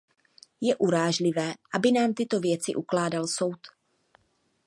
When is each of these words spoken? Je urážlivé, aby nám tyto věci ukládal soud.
Je 0.61 0.73
urážlivé, 0.81 1.53
aby 1.73 1.91
nám 1.91 2.13
tyto 2.13 2.39
věci 2.39 2.75
ukládal 2.75 3.27
soud. 3.27 3.59